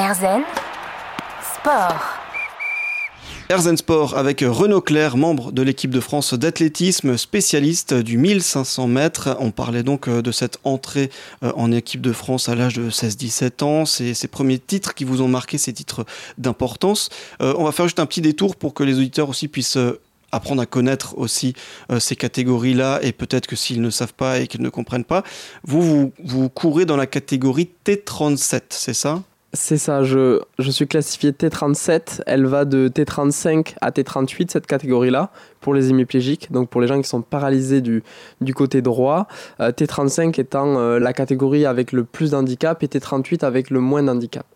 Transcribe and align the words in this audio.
Erzen 0.00 0.44
Sport. 1.60 2.00
Erzen 3.50 3.76
Sport 3.76 4.16
avec 4.16 4.40
Renaud 4.40 4.80
Claire, 4.80 5.18
membre 5.18 5.52
de 5.52 5.60
l'équipe 5.60 5.90
de 5.90 6.00
France 6.00 6.32
d'athlétisme, 6.32 7.18
spécialiste 7.18 7.92
du 7.92 8.16
1500 8.16 8.86
mètres. 8.86 9.36
On 9.40 9.50
parlait 9.50 9.82
donc 9.82 10.08
euh, 10.08 10.22
de 10.22 10.32
cette 10.32 10.56
entrée 10.64 11.10
euh, 11.42 11.52
en 11.54 11.70
équipe 11.70 12.00
de 12.00 12.14
France 12.14 12.48
à 12.48 12.54
l'âge 12.54 12.76
de 12.76 12.88
16-17 12.88 13.62
ans. 13.62 13.84
C'est 13.84 14.14
ces 14.14 14.26
premiers 14.26 14.58
titres 14.58 14.94
qui 14.94 15.04
vous 15.04 15.20
ont 15.20 15.28
marqué, 15.28 15.58
ces 15.58 15.74
titres 15.74 16.06
d'importance. 16.38 17.10
Euh, 17.42 17.52
on 17.58 17.64
va 17.64 17.72
faire 17.72 17.84
juste 17.84 18.00
un 18.00 18.06
petit 18.06 18.22
détour 18.22 18.56
pour 18.56 18.72
que 18.72 18.82
les 18.82 18.96
auditeurs 18.96 19.28
aussi 19.28 19.48
puissent 19.48 19.76
apprendre 20.32 20.62
à 20.62 20.66
connaître 20.66 21.18
aussi 21.18 21.54
ces 21.98 22.16
catégories-là 22.16 23.00
et 23.02 23.12
peut-être 23.12 23.48
que 23.48 23.56
s'ils 23.56 23.82
ne 23.82 23.90
savent 23.90 24.14
pas 24.14 24.38
et 24.38 24.46
qu'ils 24.46 24.62
ne 24.62 24.70
comprennent 24.70 25.04
pas, 25.04 25.24
vous, 25.62 25.82
vous, 25.82 26.12
vous 26.24 26.48
courez 26.48 26.86
dans 26.86 26.96
la 26.96 27.06
catégorie 27.06 27.68
T37, 27.84 28.62
c'est 28.70 28.94
ça? 28.94 29.22
C'est 29.52 29.78
ça, 29.78 30.04
je, 30.04 30.40
je 30.60 30.70
suis 30.70 30.86
classifié 30.86 31.32
T37, 31.32 32.22
elle 32.26 32.46
va 32.46 32.64
de 32.64 32.88
T35 32.88 33.74
à 33.80 33.90
T38, 33.90 34.48
cette 34.50 34.66
catégorie-là, 34.66 35.30
pour 35.60 35.74
les 35.74 35.90
hémiplégiques, 35.90 36.52
donc 36.52 36.68
pour 36.68 36.80
les 36.80 36.86
gens 36.86 37.00
qui 37.02 37.08
sont 37.08 37.20
paralysés 37.20 37.80
du, 37.80 38.04
du 38.40 38.54
côté 38.54 38.80
droit. 38.80 39.26
Euh, 39.58 39.72
T35 39.72 40.40
étant 40.40 40.78
euh, 40.78 41.00
la 41.00 41.12
catégorie 41.12 41.66
avec 41.66 41.90
le 41.90 42.04
plus 42.04 42.30
d'handicap 42.30 42.80
et 42.84 42.86
T38 42.86 43.44
avec 43.44 43.70
le 43.70 43.80
moins 43.80 44.04
d'handicap. 44.04 44.46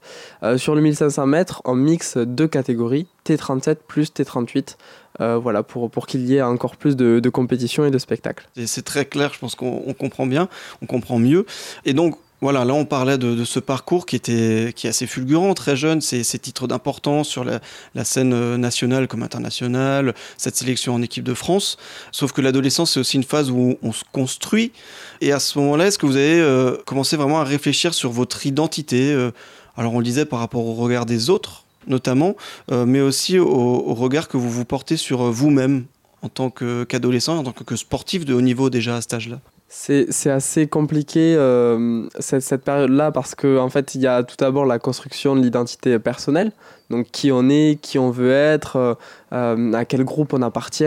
Euh, 0.45 0.59
sur 0.59 0.77
le 0.77 0.80
1500 0.80 1.27
mètres, 1.27 1.61
on 1.65 1.75
mixe 1.75 2.17
deux 2.17 2.47
catégories, 2.47 3.09
T37 3.27 3.79
plus 3.89 4.12
T38. 4.12 4.77
voilà, 5.19 5.65
pour, 5.65 5.91
pour 5.91 6.06
qu'il 6.06 6.25
y 6.25 6.37
ait 6.37 6.42
encore 6.42 6.77
plus 6.77 6.95
de, 6.95 7.19
de 7.19 7.29
compétition 7.31 7.84
et 7.84 7.91
de 7.91 7.98
spectacle. 7.98 8.48
C'est 8.65 8.84
très 8.84 9.06
clair, 9.06 9.33
je 9.33 9.41
pense 9.41 9.56
qu'on 9.56 9.92
comprend 9.98 10.27
bien, 10.27 10.48
on 10.83 10.87
comprend 10.87 11.19
mieux. 11.19 11.47
Et 11.84 11.95
donc, 11.95 12.17
voilà, 12.41 12.65
là 12.65 12.74
on 12.74 12.84
parlait 12.84 13.16
de, 13.16 13.45
ce 13.45 13.59
parcours 13.59 14.06
qui 14.06 14.16
était 14.16 14.73
qui 14.75 14.87
est 14.87 14.91
assez 14.91 15.06
fulgurant, 15.06 15.55
très 15.55 15.77
jeune, 15.77 16.01
ces, 16.01 16.23
titres 16.38 16.66
d'importance 16.66 17.29
sur 17.29 17.45
la, 17.45 17.61
scène 18.05 18.33
euh, 18.34 18.59
nationale 18.59 19.09
comme 19.09 19.22
internationale, 19.22 20.14
cette 20.36 20.56
sélection 20.56 20.94
en 20.94 21.00
équipe 21.00 21.25
de 21.25 21.33
France. 21.33 21.78
Sauf 22.12 22.33
que 22.33 22.41
l'adolescence 22.41 22.92
c'est 22.92 23.00
aussi 23.00 23.17
une 23.17 23.25
phase 23.25 23.50
où 23.50 23.78
on 23.83 23.92
se 23.92 24.05
construit. 24.12 24.72
Et 25.20 25.33
à 25.33 25.39
ce 25.39 25.59
moment-là, 25.59 25.86
est-ce 25.86 25.98
que 25.98 26.06
vous 26.06 26.17
avez 26.17 26.41
euh, 26.41 26.77
commencé 26.84 27.17
vraiment 27.17 27.41
à 27.41 27.44
réfléchir 27.44 27.94
sur 27.94 28.11
votre 28.11 28.47
identité 28.47 29.12
euh, 29.12 29.31
Alors 29.77 29.94
on 29.94 29.98
le 29.98 30.05
disait 30.05 30.27
par 30.27 30.41
rapport 30.41 30.66
au 30.66 30.75
regard 30.75 31.06
des 31.06 31.31
autres, 31.31 31.64
notamment, 31.87 32.37
mais 32.70 33.00
aussi 33.00 33.39
au, 33.39 33.94
regard 33.94 34.28
que 34.28 34.37
vous 34.37 34.50
vous 34.50 34.64
portez 34.64 34.97
sur 34.97 35.31
vous-même 35.31 35.84
en 36.22 36.28
tant 36.28 36.50
qu'adolescent, 36.50 37.39
en 37.39 37.44
tant 37.44 37.53
que 37.53 37.77
sportif 37.77 38.25
de 38.25 38.34
haut 38.34 38.41
niveau 38.41 38.70
déjà 38.70 38.97
à 38.97 39.00
cet 39.00 39.14
âge-là? 39.14 39.41
C'est 39.77 40.30
assez 40.30 40.69
compliqué 40.69 41.34
euh, 41.36 42.06
cette, 42.20 42.62
période-là 42.62 43.11
parce 43.11 43.34
qu'en 43.34 43.64
en 43.64 43.69
fait, 43.69 43.94
il 43.94 44.03
y 44.03 44.06
a 44.06 44.22
tout 44.22 44.36
d'abord 44.39 44.66
la 44.66 44.78
construction 44.78 45.34
de 45.34 45.42
l'identité 45.42 45.98
personnelle. 45.98 46.53
Donc, 46.91 47.06
qui 47.11 47.33
on 47.33 47.48
est, 47.48 47.81
qui 47.81 47.98
on 47.98 48.11
veut 48.11 48.33
être, 48.33 48.77
euh, 48.77 48.94
euh, 49.33 49.72
à 49.72 49.84
quel 49.84 50.05
groupe 50.05 50.33
on 50.33 50.42
appartient, 50.42 50.84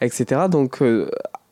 etc. 0.00 0.42
Donc, 0.50 0.82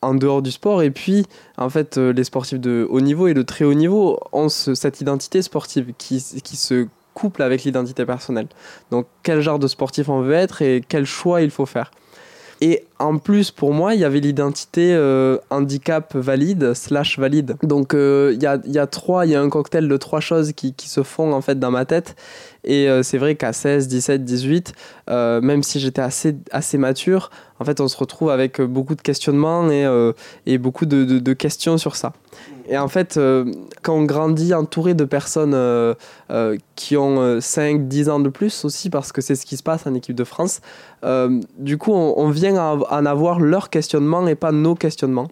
en 0.01 0.15
dehors 0.15 0.43
du 0.43 0.51
sport. 0.51 0.83
Et 0.83 0.91
puis, 0.91 1.27
en 1.59 1.69
fait, 1.69 1.99
les 1.99 2.25
sportifs 2.25 2.61
de 2.61 2.87
haut 2.89 3.01
niveau 3.01 3.27
et 3.27 3.35
de 3.35 3.43
très 3.43 3.65
haut 3.65 3.75
niveau 3.75 4.19
ont 4.33 4.49
cette 4.49 5.01
identité 5.01 5.43
sportive 5.43 5.93
qui, 5.99 6.25
qui 6.43 6.57
se 6.57 6.87
couple 7.13 7.43
avec 7.43 7.65
l'identité 7.65 8.07
personnelle. 8.07 8.47
Donc, 8.91 9.07
quel 9.23 9.41
genre 9.41 9.59
de 9.59 9.67
sportif 9.67 10.09
on 10.09 10.23
veut 10.23 10.35
être 10.35 10.63
et 10.63 10.83
quel 10.89 11.05
choix 11.05 11.43
il 11.43 11.51
faut 11.51 11.67
faire. 11.67 11.91
Et 12.61 12.85
en 12.99 13.19
plus, 13.19 13.53
pour 13.53 13.73
moi, 13.73 13.95
il 13.95 14.01
y 14.01 14.05
avait 14.05 14.19
l'identité 14.19 14.93
euh, 14.93 15.39
handicap 15.51 16.17
valide 16.17 16.75
slash 16.75 17.19
valide. 17.19 17.57
Donc, 17.63 17.95
euh, 17.95 18.33
il 18.35 18.43
y, 18.43 18.47
a, 18.47 18.83
a, 18.83 18.87
trois, 18.89 19.27
il 19.27 19.33
y 19.33 19.37
a 19.37 19.41
un 19.41 19.49
cocktail 19.49 19.87
de 19.87 19.97
trois 19.97 20.21
choses 20.21 20.53
qui, 20.53 20.75
qui 20.75 20.89
se 20.89 21.05
font 21.05 21.33
en 21.33 21.41
fait 21.41 21.61
dans 21.61 21.71
ma 21.71 21.85
tête. 21.85 22.17
Et 22.65 22.89
euh, 22.89 23.05
c'est 23.05 23.19
vrai 23.19 23.37
qu'à 23.37 23.53
16, 23.53 23.87
17, 23.87 24.25
18, 24.25 24.73
même 25.09 25.63
si 25.63 25.79
j'étais 25.79 26.03
assez, 26.03 26.37
assez 26.51 26.79
mature, 26.79 27.31
en 27.61 27.65
fait, 27.65 27.81
on 27.81 27.89
se 27.89 27.97
retrouve 27.97 28.31
avec 28.31 28.61
beaucoup 28.61 28.95
de 28.95 29.03
questionnements 29.03 29.71
et, 29.71 29.87
et 30.47 30.59
beaucoup 30.59 30.87
de, 30.87 31.33
questions 31.33 31.79
sur 31.79 31.97
ça. 31.97 32.13
Et 32.71 32.77
en 32.77 32.89
fait, 32.89 33.19
quand 33.83 33.95
on 33.95 34.05
grandit 34.05 34.53
entouré 34.53 34.95
de 34.95 35.05
personnes 35.05 35.57
qui 36.77 36.97
ont 36.97 37.41
5, 37.41 37.89
10 37.89 38.09
ans 38.09 38.21
de 38.21 38.29
plus 38.29 38.65
aussi, 38.65 38.91
parce 38.91 39.13
que 39.13 39.21
c'est 39.21 39.35
ce 39.35 39.47
qui 39.47 39.57
se 39.57 39.63
passe 39.63 39.87
en 39.87 39.95
équipe 39.95 40.15
de 40.15 40.25
France, 40.25 40.61
du 41.59 41.79
coup, 41.79 41.93
on, 41.93 42.31
vient 42.31 42.57
en 42.57 43.07
avoir 43.07 43.41
leur 43.41 43.71
questionnement 43.71 44.27
et 44.29 44.35
pas 44.35 44.53
nos 44.53 44.75
questionnements. 44.75 45.29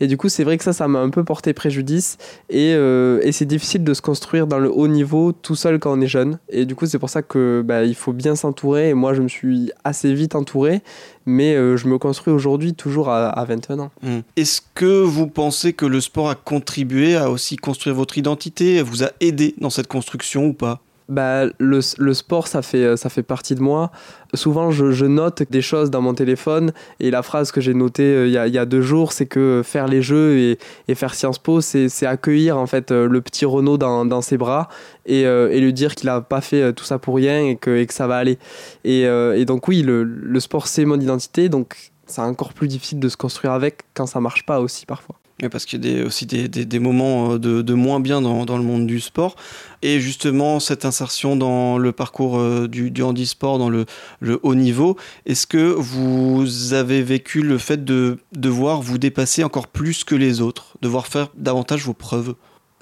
Et 0.00 0.06
du 0.06 0.16
coup, 0.16 0.28
c'est 0.28 0.44
vrai 0.44 0.58
que 0.58 0.64
ça, 0.64 0.72
ça 0.72 0.88
m'a 0.88 1.00
un 1.00 1.10
peu 1.10 1.24
porté 1.24 1.52
préjudice. 1.52 2.18
Et, 2.50 2.74
euh, 2.74 3.20
et 3.22 3.32
c'est 3.32 3.44
difficile 3.44 3.84
de 3.84 3.94
se 3.94 4.02
construire 4.02 4.46
dans 4.46 4.58
le 4.58 4.70
haut 4.70 4.88
niveau 4.88 5.32
tout 5.32 5.56
seul 5.56 5.78
quand 5.78 5.92
on 5.92 6.00
est 6.00 6.08
jeune. 6.08 6.38
Et 6.48 6.64
du 6.64 6.74
coup, 6.74 6.86
c'est 6.86 6.98
pour 6.98 7.10
ça 7.10 7.22
que 7.22 7.62
bah, 7.64 7.84
il 7.84 7.94
faut 7.94 8.12
bien 8.12 8.34
s'entourer. 8.34 8.90
Et 8.90 8.94
moi, 8.94 9.14
je 9.14 9.22
me 9.22 9.28
suis 9.28 9.72
assez 9.84 10.12
vite 10.14 10.34
entouré. 10.34 10.82
Mais 11.26 11.54
je 11.76 11.88
me 11.88 11.98
construis 11.98 12.32
aujourd'hui 12.32 12.74
toujours 12.74 13.10
à, 13.10 13.28
à 13.28 13.44
21 13.44 13.78
ans. 13.78 13.90
Mmh. 14.02 14.18
Est-ce 14.36 14.60
que 14.74 15.02
vous 15.02 15.26
pensez 15.26 15.72
que 15.72 15.86
le 15.86 16.00
sport 16.00 16.30
a 16.30 16.34
contribué 16.34 17.16
à 17.16 17.30
aussi 17.30 17.56
construire 17.56 17.96
votre 17.96 18.18
identité, 18.18 18.82
vous 18.82 19.04
a 19.04 19.10
aidé 19.20 19.54
dans 19.58 19.70
cette 19.70 19.88
construction 19.88 20.46
ou 20.46 20.52
pas? 20.52 20.80
Bah, 21.08 21.46
le, 21.58 21.80
le, 21.98 22.14
sport, 22.14 22.48
ça 22.48 22.62
fait, 22.62 22.96
ça 22.96 23.08
fait 23.08 23.22
partie 23.22 23.54
de 23.54 23.60
moi. 23.60 23.90
Souvent, 24.34 24.70
je, 24.70 25.06
note 25.06 25.42
des 25.50 25.62
choses 25.62 25.90
dans 25.90 26.02
mon 26.02 26.12
téléphone 26.12 26.72
et 27.00 27.10
la 27.10 27.22
phrase 27.22 27.50
que 27.50 27.62
j'ai 27.62 27.72
notée 27.72 28.02
euh, 28.02 28.26
il 28.26 28.32
y, 28.32 28.36
a, 28.36 28.46
y, 28.46 28.58
a, 28.58 28.66
deux 28.66 28.82
jours, 28.82 29.12
c'est 29.12 29.24
que 29.24 29.62
faire 29.64 29.88
les 29.88 30.02
jeux 30.02 30.36
et, 30.36 30.58
et 30.86 30.94
faire 30.94 31.14
Sciences 31.14 31.38
Po, 31.38 31.62
c'est 31.62 32.04
accueillir 32.04 32.58
en 32.58 32.66
fait 32.66 32.90
euh, 32.90 33.08
le 33.08 33.20
petit 33.22 33.46
Renaud 33.46 33.78
dans, 33.78 34.04
dans 34.04 34.20
ses 34.20 34.36
bras 34.36 34.68
et, 35.06 35.24
euh, 35.24 35.50
et 35.50 35.60
lui 35.60 35.72
dire 35.72 35.94
qu'il 35.94 36.08
n'a 36.08 36.20
pas 36.20 36.42
fait 36.42 36.74
tout 36.74 36.84
ça 36.84 36.98
pour 36.98 37.16
rien 37.16 37.42
et 37.42 37.56
que, 37.56 37.78
et 37.78 37.86
que 37.86 37.94
ça 37.94 38.06
va 38.06 38.18
aller. 38.18 38.38
Et, 38.84 39.02
et 39.02 39.44
donc 39.46 39.66
oui, 39.68 39.82
le, 39.82 40.04
le 40.04 40.40
sport, 40.40 40.66
c'est 40.66 40.84
mon 40.84 41.00
identité, 41.00 41.48
donc 41.48 41.90
c'est 42.06 42.20
encore 42.20 42.52
plus 42.52 42.68
difficile 42.68 43.00
de 43.00 43.08
se 43.08 43.16
construire 43.16 43.52
avec 43.52 43.84
quand 43.94 44.06
ça 44.06 44.20
marche 44.20 44.44
pas 44.44 44.60
aussi 44.60 44.84
parfois 44.84 45.16
parce 45.48 45.64
qu'il 45.64 45.86
y 45.86 46.00
a 46.00 46.04
aussi 46.04 46.26
des, 46.26 46.78
moments 46.80 47.34
euh, 47.34 47.38
de, 47.38 47.74
moins 47.74 48.00
bien 48.00 48.20
dans, 48.20 48.44
dans, 48.44 48.56
le 48.56 48.64
monde 48.64 48.86
du 48.86 48.98
sport. 48.98 49.36
Et 49.82 50.00
justement, 50.00 50.58
cette 50.58 50.84
insertion 50.84 51.36
dans 51.36 51.78
le 51.78 51.92
parcours 51.92 52.38
euh, 52.38 52.66
du, 52.66 52.90
du 52.90 53.02
handisport, 53.02 53.58
dans 53.58 53.70
le, 53.70 53.86
le 54.18 54.40
haut 54.42 54.56
niveau, 54.56 54.96
est-ce 55.26 55.46
que 55.46 55.58
vous 55.58 56.72
avez 56.72 57.02
vécu 57.02 57.42
le 57.42 57.58
fait 57.58 57.84
de 57.84 58.18
devoir 58.32 58.82
vous 58.82 58.98
dépasser 58.98 59.44
encore 59.44 59.68
plus 59.68 60.02
que 60.02 60.16
les 60.16 60.40
autres, 60.40 60.76
devoir 60.82 61.06
faire 61.06 61.28
davantage 61.36 61.84
vos 61.84 61.94
preuves? 61.94 62.34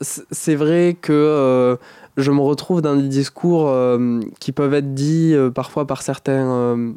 C'est 0.02 0.56
vrai 0.56 0.94
que 1.00 1.12
euh, 1.12 1.76
je 2.18 2.30
me 2.30 2.40
retrouve 2.40 2.82
dans 2.82 2.96
des 2.96 3.08
discours 3.08 3.68
euh, 3.68 4.20
qui 4.40 4.52
peuvent 4.52 4.74
être 4.74 4.92
dits 4.92 5.32
euh, 5.34 5.48
parfois 5.50 5.86
par, 5.86 6.02
certaines 6.02 6.94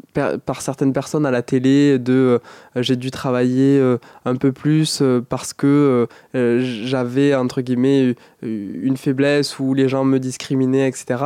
personnes 0.93 1.25
à 1.25 1.31
la 1.31 1.41
télé 1.41 1.97
de 1.97 2.41
j'ai 2.75 2.97
dû 2.97 3.09
travailler 3.09 3.81
un 4.25 4.35
peu 4.35 4.51
plus 4.51 5.01
parce 5.29 5.53
que 5.53 6.07
j'avais 6.33 7.33
entre 7.35 7.61
guillemets 7.61 8.15
une 8.41 8.97
faiblesse 8.97 9.59
ou 9.59 9.73
les 9.73 9.87
gens 9.87 10.03
me 10.03 10.19
discriminaient 10.19 10.87
etc. 10.87 11.23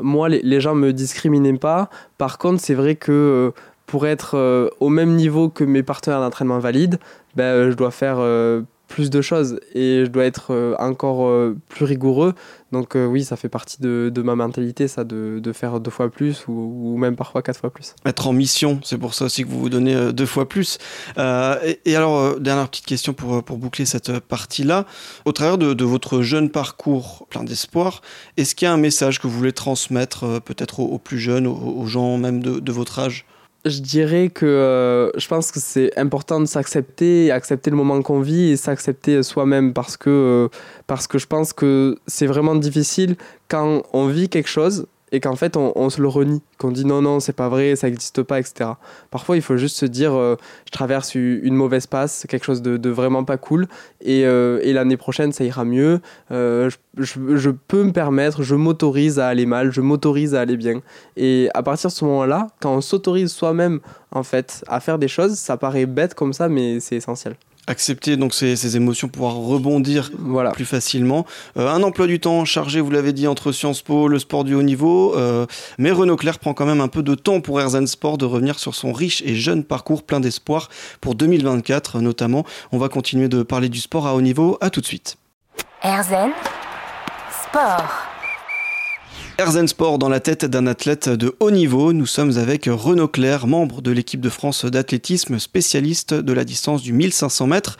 Moi 0.00 0.30
les, 0.30 0.40
les 0.42 0.60
gens 0.60 0.74
me 0.74 0.94
discriminaient 0.94 1.52
pas. 1.58 1.90
Par 2.16 2.38
contre 2.38 2.62
c'est 2.62 2.74
vrai 2.74 2.96
que 2.96 3.52
pour 3.84 4.06
être 4.06 4.70
au 4.80 4.88
même 4.88 5.16
niveau 5.16 5.50
que 5.50 5.64
mes 5.64 5.82
partenaires 5.82 6.20
d'entraînement 6.20 6.60
valides, 6.60 6.98
ben, 7.36 7.70
je 7.70 7.76
dois 7.76 7.90
faire 7.90 8.20
plus 8.90 9.08
de 9.08 9.22
choses 9.22 9.60
et 9.74 10.02
je 10.04 10.10
dois 10.10 10.24
être 10.24 10.48
euh, 10.50 10.74
encore 10.78 11.26
euh, 11.26 11.56
plus 11.68 11.84
rigoureux. 11.84 12.34
Donc 12.72 12.96
euh, 12.96 13.06
oui, 13.06 13.24
ça 13.24 13.36
fait 13.36 13.48
partie 13.48 13.80
de, 13.80 14.12
ma 14.22 14.34
mentalité, 14.34 14.88
ça, 14.88 15.04
de, 15.04 15.40
faire 15.52 15.80
deux 15.80 15.90
fois 15.90 16.10
plus 16.10 16.44
ou, 16.48 16.96
même 16.98 17.16
parfois 17.16 17.40
quatre 17.42 17.58
fois 17.58 17.70
plus. 17.70 17.94
Être 18.04 18.26
en 18.26 18.32
mission, 18.32 18.80
c'est 18.84 18.98
pour 18.98 19.14
ça 19.14 19.24
aussi 19.24 19.44
que 19.44 19.48
vous 19.48 19.60
vous 19.60 19.68
donnez 19.70 20.12
deux 20.12 20.26
fois 20.26 20.48
plus. 20.48 20.78
Et, 21.16 21.96
alors, 21.96 22.38
dernière 22.38 22.68
petite 22.68 22.86
question 22.86 23.12
pour, 23.12 23.42
pour 23.42 23.58
boucler 23.58 23.84
cette 23.86 24.20
partie-là. 24.20 24.86
Au 25.24 25.32
travers 25.32 25.58
de, 25.58 25.84
votre 25.84 26.22
jeune 26.22 26.50
parcours 26.50 27.26
plein 27.28 27.42
d'espoir, 27.42 28.02
est-ce 28.36 28.54
qu'il 28.54 28.66
y 28.66 28.68
a 28.68 28.72
un 28.72 28.76
message 28.76 29.18
que 29.18 29.26
vous 29.26 29.36
voulez 29.36 29.52
transmettre 29.52 30.40
peut-être 30.42 30.80
aux, 30.80 30.98
plus 30.98 31.18
jeunes, 31.18 31.48
aux, 31.48 31.86
gens 31.86 32.18
même 32.18 32.40
de 32.40 32.72
votre 32.72 33.00
âge? 33.00 33.26
Je 33.64 33.80
dirais 33.80 34.30
que 34.30 34.46
euh, 34.46 35.10
je 35.18 35.28
pense 35.28 35.50
que 35.52 35.60
c'est 35.60 35.96
important 35.98 36.40
de 36.40 36.46
s'accepter, 36.46 37.30
accepter 37.30 37.70
le 37.70 37.76
moment 37.76 38.00
qu'on 38.02 38.20
vit 38.20 38.50
et 38.50 38.56
s'accepter 38.56 39.22
soi-même 39.22 39.72
parce 39.72 39.96
que, 39.96 40.10
euh, 40.10 40.48
parce 40.86 41.06
que 41.06 41.18
je 41.18 41.26
pense 41.26 41.52
que 41.52 41.96
c'est 42.06 42.26
vraiment 42.26 42.54
difficile 42.54 43.16
quand 43.48 43.82
on 43.92 44.06
vit 44.06 44.28
quelque 44.28 44.48
chose 44.48 44.86
et 45.12 45.20
qu'en 45.20 45.36
fait 45.36 45.56
on, 45.56 45.90
se 45.90 46.00
le 46.00 46.08
renie, 46.08 46.42
qu'on 46.58 46.70
dit 46.70 46.84
non, 46.84 47.02
non, 47.02 47.20
c'est 47.20 47.32
pas 47.32 47.48
vrai, 47.48 47.76
ça 47.76 47.88
n'existe 47.88 48.22
pas, 48.22 48.38
etc. 48.38 48.70
Parfois 49.10 49.36
il 49.36 49.42
faut 49.42 49.56
juste 49.56 49.76
se 49.76 49.86
dire 49.86 50.14
euh, 50.14 50.36
je 50.66 50.70
traverse 50.70 51.14
une 51.14 51.54
mauvaise 51.54 51.86
passe, 51.86 52.26
quelque 52.28 52.44
chose 52.44 52.62
de, 52.62 52.90
vraiment 52.90 53.24
pas 53.24 53.36
cool, 53.36 53.66
et, 54.00 54.24
euh, 54.24 54.60
et 54.62 54.72
l'année 54.72 54.96
prochaine 54.96 55.32
ça 55.32 55.44
ira 55.44 55.64
mieux, 55.64 56.00
euh, 56.30 56.70
je, 56.70 57.04
je, 57.04 57.36
je, 57.36 57.50
peux 57.50 57.82
me 57.82 57.92
permettre, 57.92 58.42
je 58.42 58.54
m'autorise 58.54 59.18
à 59.18 59.28
aller 59.28 59.46
mal, 59.46 59.72
je 59.72 59.80
m'autorise 59.80 60.34
à 60.34 60.40
aller 60.40 60.56
bien. 60.56 60.80
Et 61.16 61.48
à 61.54 61.62
partir 61.62 61.90
de 61.90 61.94
ce 61.94 62.04
moment-là, 62.04 62.48
quand 62.60 62.74
on 62.74 62.80
s'autorise 62.80 63.32
soi-même 63.32 63.80
en 64.12 64.22
fait 64.22 64.64
à 64.68 64.80
faire 64.80 64.98
des 64.98 65.08
choses, 65.08 65.34
ça 65.34 65.56
paraît 65.56 65.86
bête 65.86 66.14
comme 66.14 66.32
ça, 66.32 66.48
mais 66.48 66.80
c'est 66.80 66.96
essentiel. 66.96 67.36
Accepter 67.66 68.16
donc 68.16 68.34
ces, 68.34 68.76
émotions, 68.76 69.08
pouvoir 69.08 69.36
rebondir 69.36 70.10
voilà. 70.18 70.50
plus 70.50 70.64
facilement. 70.64 71.26
Euh, 71.56 71.68
un 71.68 71.82
emploi 71.82 72.06
du 72.06 72.20
temps 72.20 72.44
chargé, 72.44 72.80
vous 72.80 72.90
l'avez 72.90 73.12
dit, 73.12 73.26
entre 73.26 73.52
Sciences 73.52 73.82
Po, 73.82 74.08
le 74.08 74.18
sport 74.18 74.44
du 74.44 74.54
haut 74.54 74.62
niveau. 74.62 75.14
Euh, 75.16 75.46
mais 75.78 75.90
Renaud 75.90 76.16
Clerc 76.16 76.38
prend 76.38 76.54
quand 76.54 76.66
même 76.66 76.80
un 76.80 76.88
peu 76.88 77.02
de 77.02 77.14
temps 77.14 77.40
pour 77.40 77.60
Erzen 77.60 77.86
Sport 77.86 78.18
de 78.18 78.24
revenir 78.24 78.58
sur 78.58 78.74
son 78.74 78.92
riche 78.92 79.22
et 79.24 79.34
jeune 79.34 79.64
parcours 79.64 80.02
plein 80.02 80.20
d'espoir 80.20 80.68
pour 81.00 81.14
2024 81.14 82.00
notamment. 82.00 82.44
On 82.72 82.78
va 82.78 82.88
continuer 82.88 83.28
de 83.28 83.42
parler 83.42 83.68
du 83.68 83.80
sport 83.80 84.06
à 84.06 84.14
haut 84.14 84.22
niveau. 84.22 84.58
À 84.60 84.70
tout 84.70 84.80
de 84.80 84.86
suite. 84.86 85.16
Erzen 85.82 86.30
Sport. 87.44 88.09
Erzen 89.40 89.66
Sport 89.66 89.98
dans 89.98 90.10
la 90.10 90.20
tête 90.20 90.44
d'un 90.44 90.66
athlète 90.66 91.08
de 91.08 91.34
haut 91.40 91.50
niveau. 91.50 91.94
Nous 91.94 92.04
sommes 92.04 92.36
avec 92.36 92.68
Renaud 92.70 93.08
Claire, 93.08 93.46
membre 93.46 93.80
de 93.80 93.90
l'équipe 93.90 94.20
de 94.20 94.28
France 94.28 94.66
d'athlétisme, 94.66 95.38
spécialiste 95.38 96.12
de 96.12 96.32
la 96.34 96.44
distance 96.44 96.82
du 96.82 96.92
1500 96.92 97.46
mètres. 97.46 97.78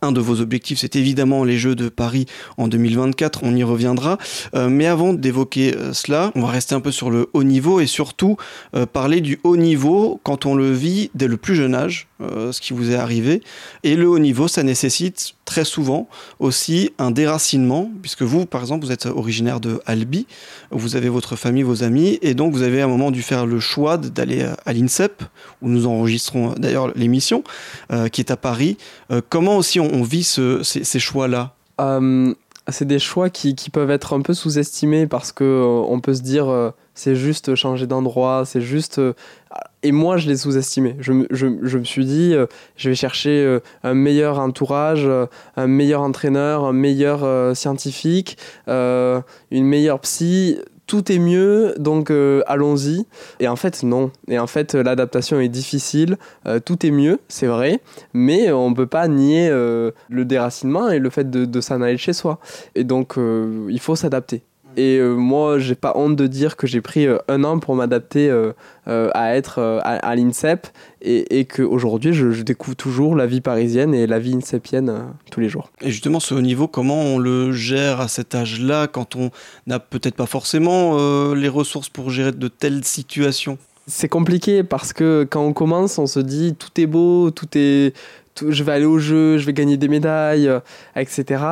Un 0.00 0.10
de 0.12 0.20
vos 0.20 0.40
objectifs, 0.40 0.78
c'est 0.78 0.96
évidemment 0.96 1.44
les 1.44 1.58
Jeux 1.58 1.74
de 1.74 1.90
Paris 1.90 2.24
en 2.56 2.66
2024. 2.66 3.40
On 3.42 3.54
y 3.54 3.62
reviendra. 3.62 4.16
Euh, 4.54 4.70
mais 4.70 4.86
avant 4.86 5.12
d'évoquer 5.12 5.76
euh, 5.76 5.92
cela, 5.92 6.32
on 6.34 6.40
va 6.40 6.48
rester 6.48 6.74
un 6.74 6.80
peu 6.80 6.90
sur 6.90 7.10
le 7.10 7.28
haut 7.34 7.44
niveau 7.44 7.80
et 7.80 7.86
surtout 7.86 8.38
euh, 8.74 8.86
parler 8.86 9.20
du 9.20 9.38
haut 9.44 9.58
niveau 9.58 10.18
quand 10.22 10.46
on 10.46 10.54
le 10.54 10.72
vit 10.72 11.10
dès 11.14 11.28
le 11.28 11.36
plus 11.36 11.56
jeune 11.56 11.74
âge, 11.74 12.08
ce 12.50 12.60
qui 12.60 12.72
vous 12.72 12.90
est 12.90 12.96
arrivé. 12.96 13.42
Et 13.82 13.96
le 13.96 14.08
haut 14.08 14.18
niveau, 14.18 14.48
ça 14.48 14.62
nécessite 14.62 15.34
très 15.44 15.64
souvent 15.64 16.08
aussi 16.38 16.90
un 16.98 17.10
déracinement, 17.10 17.90
puisque 18.00 18.22
vous, 18.22 18.46
par 18.46 18.60
exemple, 18.60 18.86
vous 18.86 18.92
êtes 18.92 19.06
originaire 19.06 19.60
de 19.60 19.80
Albi, 19.86 20.26
vous 20.70 20.96
avez 20.96 21.08
votre 21.08 21.36
famille, 21.36 21.62
vos 21.62 21.82
amis, 21.82 22.18
et 22.22 22.34
donc 22.34 22.52
vous 22.52 22.62
avez 22.62 22.80
à 22.80 22.84
un 22.84 22.88
moment 22.88 23.10
dû 23.10 23.22
faire 23.22 23.46
le 23.46 23.60
choix 23.60 23.98
d'aller 23.98 24.46
à 24.64 24.72
l'INSEP, 24.72 25.22
où 25.60 25.68
nous 25.68 25.86
enregistrons 25.86 26.54
d'ailleurs 26.56 26.92
l'émission, 26.94 27.44
euh, 27.92 28.08
qui 28.08 28.20
est 28.20 28.30
à 28.30 28.36
Paris. 28.36 28.76
Euh, 29.10 29.20
comment 29.28 29.56
aussi 29.56 29.80
on, 29.80 30.02
vit 30.02 30.24
ces, 30.24 30.98
choix-là? 30.98 31.54
Euh, 31.80 32.34
C'est 32.68 32.86
des 32.86 32.98
choix 32.98 33.30
qui, 33.30 33.54
qui, 33.54 33.70
peuvent 33.70 33.90
être 33.90 34.14
un 34.14 34.22
peu 34.22 34.34
sous-estimés 34.34 35.06
parce 35.06 35.32
qu'on 35.32 35.86
on 35.88 36.00
peut 36.00 36.14
se 36.14 36.22
dire 36.22 36.72
c'est 36.94 37.14
juste 37.14 37.54
changer 37.54 37.86
d'endroit, 37.86 38.44
c'est 38.44 38.60
juste... 38.60 38.98
Euh, 38.98 39.14
et 39.82 39.92
moi, 39.92 40.16
je 40.16 40.28
l'ai 40.28 40.36
sous-estimé. 40.36 40.96
Je, 41.00 41.12
je, 41.30 41.46
je, 41.62 41.78
me 41.78 41.84
suis 41.84 42.04
dit, 42.04 42.34
euh, 42.34 42.46
je 42.76 42.90
vais 42.90 42.94
chercher 42.94 43.44
euh, 43.44 43.60
un 43.82 43.94
meilleur 43.94 44.38
entourage, 44.38 45.08
un 45.56 45.66
meilleur 45.66 46.02
entraîneur, 46.02 46.64
un 46.64 46.72
meilleur 46.72 47.56
scientifique, 47.56 48.38
une 48.68 49.24
meilleure 49.50 50.00
psy. 50.00 50.58
Tout 50.86 51.10
est 51.10 51.18
mieux, 51.18 51.74
donc 51.78 52.12
allons-y. 52.46 53.06
Et 53.40 53.48
en 53.48 53.56
fait, 53.56 53.82
non. 53.82 54.10
Et 54.28 54.38
en 54.38 54.46
fait, 54.46 54.74
l'adaptation 54.74 55.40
est 55.40 55.48
difficile. 55.48 56.16
tout 56.64 56.84
est 56.86 56.90
mieux, 56.90 57.18
c'est 57.28 57.46
vrai. 57.46 57.80
Mais 58.12 58.52
on 58.52 58.70
ne 58.70 58.74
peut 58.74 58.86
pas 58.86 59.08
nier 59.08 59.48
le 59.50 60.24
déracinement 60.24 60.90
et 60.90 60.98
le 60.98 61.10
fait 61.10 61.30
de, 61.30 61.44
de 61.44 61.60
s'en 61.60 61.80
aller 61.80 61.98
chez 61.98 62.12
soi. 62.12 62.38
Et 62.74 62.84
donc, 62.84 63.14
il 63.16 63.80
faut 63.80 63.96
s'adapter. 63.96 64.42
Et 64.76 64.98
euh, 64.98 65.14
moi, 65.14 65.58
j'ai 65.58 65.74
pas 65.74 65.92
honte 65.96 66.16
de 66.16 66.26
dire 66.26 66.56
que 66.56 66.66
j'ai 66.66 66.80
pris 66.80 67.06
euh, 67.06 67.18
un 67.28 67.44
an 67.44 67.58
pour 67.58 67.74
m'adapter 67.74 68.30
euh, 68.30 68.52
à 68.86 69.36
être 69.36 69.80
à, 69.84 70.16
l'INSEP 70.16 70.66
et, 71.02 71.38
et 71.38 71.44
qu'aujourd'hui, 71.44 72.12
je, 72.12 72.30
je, 72.30 72.42
découvre 72.42 72.76
toujours 72.76 73.14
la 73.14 73.26
vie 73.26 73.40
parisienne 73.40 73.94
et 73.94 74.06
la 74.06 74.18
vie 74.18 74.34
insepienne 74.34 74.92
tous 75.30 75.40
les 75.40 75.48
jours. 75.48 75.70
Et 75.80 75.90
justement, 75.90 76.20
ce 76.20 76.34
haut 76.34 76.40
niveau, 76.40 76.68
comment 76.68 77.00
on 77.00 77.18
le 77.18 77.52
gère 77.52 78.00
à 78.00 78.08
cet 78.08 78.34
âge-là 78.34 78.88
quand 78.88 79.16
on 79.16 79.30
n'a 79.66 79.78
peut-être 79.78 80.16
pas 80.16 80.26
forcément 80.26 81.32
les 81.34 81.48
ressources 81.48 81.88
pour 81.88 82.10
gérer 82.10 82.32
de 82.32 82.48
telles 82.48 82.84
situations? 82.84 83.58
C'est 83.88 84.08
compliqué 84.08 84.62
parce 84.62 84.92
que 84.92 85.26
quand 85.28 85.42
on 85.42 85.52
commence, 85.52 85.98
on 85.98 86.06
se 86.06 86.20
dit 86.20 86.54
tout 86.54 86.80
est 86.80 86.86
beau, 86.86 87.32
tout 87.32 87.48
est, 87.56 87.94
je 88.40 88.64
vais 88.64 88.72
aller 88.72 88.84
au 88.84 88.98
jeu, 88.98 89.38
je 89.38 89.46
vais 89.46 89.52
gagner 89.52 89.76
des 89.76 89.88
médailles, 89.88 90.48
euh, 90.48 90.60
etc. 90.96 91.44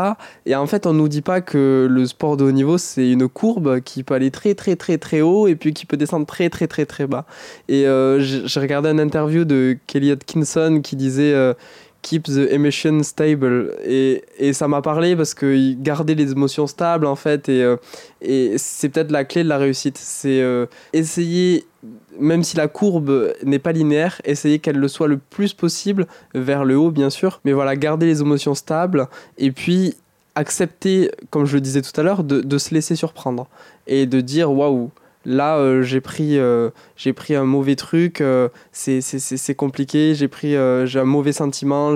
Et 0.47 0.55
en 0.55 0.67
fait, 0.67 0.87
on 0.87 0.93
nous 0.93 1.09
dit 1.09 1.23
pas 1.23 1.41
que 1.41 1.87
le 1.91 2.07
sport 2.07 2.37
de 2.37 2.45
haut 2.45 2.53
niveau, 2.53 2.79
c'est 2.79 3.11
une 3.11 3.29
courbe 3.29 3.81
qui 3.81 4.03
peut 4.03 4.15
aller 4.15 4.31
très 4.31 4.55
très 4.55 4.77
très 4.77 4.99
très 4.99 5.21
haut 5.21 5.47
et 5.47 5.57
puis 5.57 5.75
qui 5.75 5.87
peut 5.87 5.97
descendre 5.97 6.27
très 6.27 6.49
très 6.49 6.67
très 6.67 6.87
très 6.87 7.07
bas. 7.07 7.27
Et 7.69 7.87
euh, 7.87 8.21
j'ai 8.21 8.61
regardé 8.61 8.89
une 8.91 9.01
interview 9.01 9.45
de 9.45 9.77
Kelly 9.87 10.11
Atkinson 10.11 10.81
qui 10.83 10.97
disait 10.97 11.35
euh, 11.35 11.55
Keep 12.03 12.25
the 12.25 12.51
emotion 12.51 13.03
stable. 13.03 13.75
Et, 13.85 14.25
et 14.39 14.53
ça 14.55 14.67
m'a 14.69 14.81
parlé 14.81 15.15
parce 15.17 15.35
que 15.35 15.75
garder 15.75 16.15
les 16.15 16.33
émotions 16.33 16.67
stables, 16.67 17.05
en 17.05 17.17
fait, 17.17 17.51
et, 17.51 17.75
et 18.23 18.55
c'est 18.57 18.89
peut-être 18.89 19.11
la 19.11 19.25
clé 19.25 19.45
de 19.45 19.49
la 19.49 19.59
réussite. 19.59 19.99
C'est 19.99 20.43
essayer 20.95 21.67
même 22.19 22.43
si 22.43 22.57
la 22.57 22.69
courbe 22.69 23.33
n'est 23.45 23.59
pas 23.59 23.73
linéaire, 23.73 24.21
essayez 24.25 24.59
qu'elle 24.59 24.77
le 24.77 24.89
soit 24.89 25.09
le 25.09 25.19
plus 25.19 25.53
possible 25.53 26.07
vers 26.35 26.65
le 26.65 26.77
haut, 26.77 26.91
bien 26.91 27.11
sûr. 27.11 27.41
Mais 27.45 27.53
voilà, 27.53 27.77
garder 27.77 28.07
les 28.07 28.21
émotions 28.21 28.55
stables 28.55 29.09
et 29.39 29.53
puis 29.53 29.95
accepter, 30.35 31.11
comme 31.31 31.45
je 31.47 31.55
le 31.55 31.61
disais 31.61 31.83
tout 31.83 31.99
à 32.01 32.03
l'heure, 32.03 32.25
de, 32.25 32.59
se 32.59 32.75
laisser 32.75 32.97
surprendre 32.97 33.49
et 33.87 34.07
de 34.07 34.21
dire 34.21 34.51
waouh. 34.53 34.91
Là, 35.27 35.59
euh, 35.59 35.83
j'ai 35.83 36.01
pris, 36.01 36.39
euh, 36.39 36.71
j'ai 36.97 37.13
pris 37.13 37.35
un 37.35 37.45
mauvais 37.45 37.77
truc, 37.77 38.23
euh, 38.23 38.49
c'est 38.73 39.55
compliqué, 39.55 40.15
j'ai 40.15 40.29
pris 40.29 40.53
j'ai 40.85 40.99
un 40.99 41.05
mauvais 41.05 41.33
sentiment, 41.33 41.95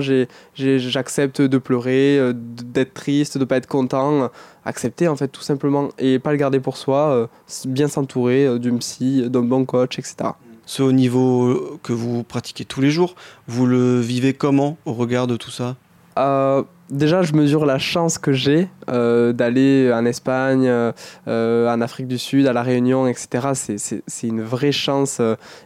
j'accepte 0.54 1.40
de 1.40 1.58
pleurer, 1.58 2.32
d'être 2.34 2.94
triste, 2.94 3.38
de 3.38 3.44
pas 3.44 3.56
être 3.56 3.66
content. 3.66 4.30
Accepter 4.66 5.08
en 5.08 5.16
fait 5.16 5.28
tout 5.28 5.42
simplement. 5.42 5.90
Et 5.98 6.18
pas 6.18 6.30
le 6.30 6.38
garder 6.38 6.58
pour 6.58 6.76
soi, 6.76 7.10
euh, 7.10 7.26
bien 7.66 7.88
s'entourer 7.88 8.46
euh, 8.46 8.58
d'une 8.58 8.78
psy, 8.78 9.28
d'un 9.28 9.42
bon 9.42 9.66
coach, 9.66 9.98
etc. 9.98 10.30
Ce 10.64 10.82
haut 10.82 10.92
niveau 10.92 11.78
que 11.82 11.92
vous 11.92 12.22
pratiquez 12.22 12.64
tous 12.64 12.80
les 12.80 12.90
jours, 12.90 13.14
vous 13.46 13.66
le 13.66 14.00
vivez 14.00 14.32
comment 14.32 14.78
au 14.86 14.94
regard 14.94 15.26
de 15.26 15.36
tout 15.36 15.50
ça? 15.50 15.76
Euh, 16.18 16.62
déjà, 16.90 17.22
je 17.22 17.32
mesure 17.34 17.66
la 17.66 17.78
chance 17.78 18.18
que 18.18 18.32
j'ai 18.32 18.68
euh, 18.90 19.32
d'aller 19.32 19.90
en 19.92 20.04
Espagne, 20.04 20.66
euh, 20.68 21.68
en 21.68 21.80
Afrique 21.80 22.08
du 22.08 22.18
Sud, 22.18 22.46
à 22.46 22.52
La 22.52 22.62
Réunion, 22.62 23.06
etc. 23.06 23.48
C'est 23.54 24.26
une 24.26 24.42
vraie 24.42 24.72
chance. 24.72 25.20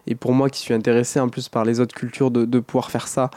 et 0.06 0.14
pour 0.14 0.32
moi 0.32 0.50
qui 0.50 0.60
suis 0.60 0.74
intéressé 0.74 1.20
en 1.20 1.28
plus 1.28 1.48
par 1.48 1.64
les 1.64 1.80
autres 1.80 1.94
cultures, 1.94 2.30
de, 2.30 2.60
pouvoir 2.60 2.90
faire 2.90 3.08
ça, 3.08 3.30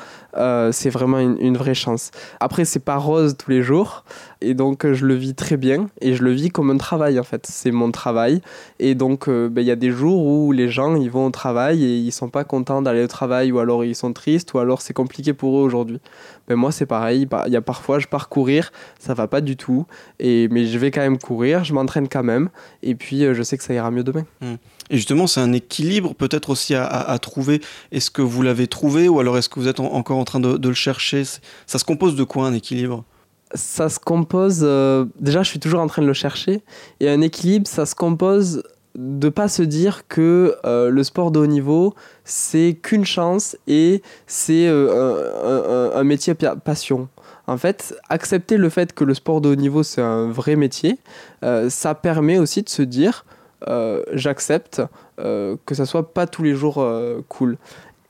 c'est 0.72 0.90
vraiment 0.90 1.20
une, 1.20 1.38
une, 1.40 1.58
vraie 1.58 1.74
chance. 1.74 2.12
Après, 2.40 2.66
c'est 2.66 2.80
pas 2.80 2.98
rose 2.98 3.36
tous 3.38 3.52
les 3.52 3.62
jours. 3.62 4.04
Et 4.42 4.54
donc, 4.54 4.92
je 4.92 5.06
le 5.06 5.14
vis 5.14 5.36
très 5.36 5.58
bien. 5.58 5.88
Et 6.02 6.16
je 6.16 6.24
le 6.24 6.32
vis 6.32 6.50
comme 6.50 6.70
un 6.72 6.78
travail, 6.78 7.20
en 7.20 7.24
fait. 7.24 7.46
C'est 7.48 7.72
mon 7.72 7.92
travail. 7.92 8.42
Et 8.80 8.96
donc, 8.96 9.30
ben, 9.30 9.62
il 9.62 9.68
y 9.68 9.72
a 9.72 9.76
des 9.76 9.92
jours 9.92 10.26
où 10.26 10.52
les 10.52 10.70
gens, 10.70 10.96
ils 10.96 11.12
vont 11.12 11.28
au 11.28 11.32
travail 11.32 11.84
et 11.84 11.98
ils 11.98 12.12
sont 12.12 12.30
pas 12.30 12.44
contents 12.44 12.82
d'aller 12.82 13.04
au 13.04 13.08
travail, 13.08 13.52
ou 13.52 13.60
alors 13.60 13.84
ils 13.84 13.96
sont 13.96 14.14
tristes, 14.14 14.54
ou 14.54 14.60
alors 14.60 14.82
c'est 14.82 14.94
compliqué 14.94 15.34
pour 15.34 15.58
eux 15.60 15.64
aujourd'hui. 15.64 16.00
Ben, 16.48 16.56
moi, 16.56 16.72
c'est 16.72 16.86
pareil. 16.86 17.28
Il 17.48 17.54
y 17.54 17.56
a 17.56 17.62
parfois 17.62 18.00
je 18.00 18.08
pars 18.08 18.30
courir, 18.30 18.72
ça 19.00 19.14
va 19.14 19.28
pas 19.28 19.42
du 19.42 19.56
tout, 19.56 19.86
et, 20.20 20.48
mais 20.50 20.66
je 20.66 20.78
vais 20.78 20.92
quand 20.92 21.02
même 21.02 21.18
courir, 21.18 21.64
je 21.64 21.74
m'entraîne 21.74 22.08
quand 22.08 22.24
même, 22.24 22.50
et 22.84 22.96
puis 22.96 23.24
euh, 23.24 23.34
je 23.34 23.44
sais 23.44 23.58
que 23.58 23.64
ça 23.64 23.74
ira 23.74 23.92
mieux 23.92 24.04
demain. 24.04 24.26
Mmh. 24.42 24.56
Et 24.92 24.98
justement, 24.98 25.26
c'est 25.26 25.40
un 25.40 25.54
équilibre 25.54 26.14
peut-être 26.14 26.50
aussi 26.50 26.76
à, 26.76 27.18
trouver. 27.22 27.62
Est-ce 27.94 28.12
que 28.12 28.22
vous 28.22 28.42
l'avez 28.42 28.68
trouvé 28.68 29.08
ou 29.08 29.22
alors 29.22 29.38
est-ce 29.38 29.48
que 29.48 29.58
vous 29.58 29.70
êtes 29.70 29.80
encore 29.80 30.18
en 30.18 30.26
train 30.26 30.42
de, 30.42 30.68
le 30.68 30.74
chercher? 30.74 31.24
Ça 31.66 31.80
se 31.80 31.86
compose 31.86 32.16
de 32.18 32.26
quoi 32.26 32.46
un 32.46 32.54
équilibre? 32.54 33.06
Ça 33.54 33.88
se 33.88 34.00
compose. 34.00 34.60
Euh, 34.64 35.06
déjà, 35.18 35.44
je 35.44 35.50
suis 35.50 35.60
toujours 35.60 35.80
en 35.80 35.88
train 35.88 36.02
de 36.02 36.08
le 36.08 36.14
chercher. 36.14 36.62
Et 37.00 37.10
un 37.10 37.22
équilibre, 37.22 37.68
ça 37.68 37.86
se 37.86 37.96
compose 37.96 38.64
de 38.96 39.30
pas 39.30 39.48
se 39.48 39.62
dire 39.62 40.08
que 40.08 40.56
euh, 40.66 40.90
le 40.90 41.04
sport 41.04 41.32
de 41.32 41.40
haut 41.40 41.48
niveau 41.48 41.94
c'est 42.26 42.78
qu'une 42.82 43.06
chance 43.06 43.58
et 43.68 44.02
c'est 44.28 44.68
un, 44.68 45.92
un, 45.96 46.04
métier 46.04 46.34
passion 46.34 47.08
en 47.48 47.58
fait, 47.58 47.96
accepter 48.10 48.58
le 48.58 48.70
fait 48.70 48.94
que 48.94 49.04
le 49.04 49.14
sport 49.14 49.42
de 49.42 49.50
haut 49.50 49.56
niveau, 49.56 49.84
c'est 49.84 50.02
un 50.02 50.30
vrai 50.30 50.56
métier, 50.56 51.00
euh, 51.44 51.70
ça 51.70 51.96
permet 51.96 52.38
aussi 52.38 52.62
de 52.64 52.70
se 52.70 52.82
dire, 52.82 53.26
euh, 53.68 54.04
j'accepte 54.14 54.82
euh, 55.20 55.56
que 55.66 55.76
ça 55.76 55.86
soit 55.86 56.14
pas 56.14 56.28
tous 56.28 56.44
les 56.44 56.56
jours 56.56 56.86
cool. 57.28 57.58